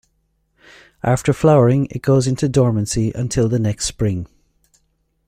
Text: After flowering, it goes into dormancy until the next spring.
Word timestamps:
After 1.03 1.31
flowering, 1.31 1.85
it 1.91 2.01
goes 2.01 2.25
into 2.25 2.49
dormancy 2.49 3.11
until 3.13 3.47
the 3.47 3.59
next 3.59 3.85
spring. 3.85 4.25